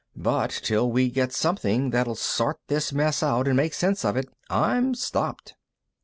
[0.15, 4.25] But till we get something that'll sort this mess out and make sense of it,
[4.49, 5.53] I'm stopped."